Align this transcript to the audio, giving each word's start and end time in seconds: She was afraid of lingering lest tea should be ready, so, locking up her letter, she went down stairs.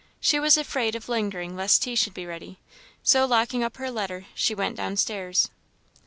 She 0.19 0.39
was 0.39 0.57
afraid 0.57 0.95
of 0.95 1.09
lingering 1.09 1.55
lest 1.55 1.83
tea 1.83 1.93
should 1.93 2.15
be 2.15 2.25
ready, 2.25 2.57
so, 3.03 3.23
locking 3.27 3.63
up 3.63 3.77
her 3.77 3.91
letter, 3.91 4.25
she 4.33 4.55
went 4.55 4.75
down 4.77 4.97
stairs. 4.97 5.51